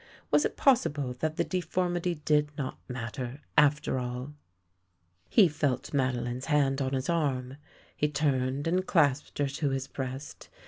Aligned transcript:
Was 0.31 0.45
it 0.45 0.57
possible 0.57 1.13
that 1.19 1.35
the 1.35 1.43
deformity 1.43 2.15
did 2.25 2.49
not 2.57 2.79
matter, 2.89 3.39
after 3.55 3.99
all? 3.99 4.33
He 5.29 5.47
felt 5.47 5.93
Madelinette's 5.93 6.47
hand 6.47 6.81
on 6.81 6.93
his 6.93 7.07
arm. 7.07 7.57
He 7.95 8.07
turned 8.07 8.65
and 8.65 8.87
clasped 8.87 9.37
her 9.37 9.47
to 9.47 9.69
his 9.69 9.87
breast. 9.87 10.49